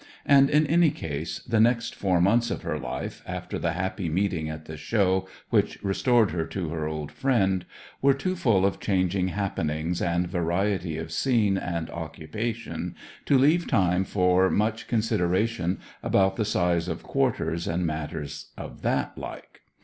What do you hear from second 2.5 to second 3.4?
her life,